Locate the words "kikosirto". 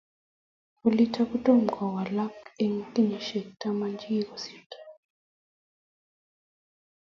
4.15-4.77